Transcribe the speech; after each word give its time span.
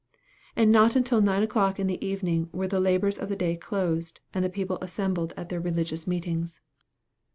And 0.55 0.71
not 0.71 0.95
until 0.95 1.21
nine 1.21 1.43
o'clock 1.43 1.79
in 1.79 1.85
the 1.85 2.03
evening 2.03 2.49
were 2.51 2.67
the 2.67 2.79
labors 2.79 3.19
of 3.19 3.29
the 3.29 3.35
day 3.35 3.55
closed, 3.55 4.19
and 4.33 4.43
the 4.43 4.49
people 4.49 4.79
assembled 4.81 5.31
at 5.37 5.49
their 5.49 5.61
religious 5.61 6.07
meetings. 6.07 6.59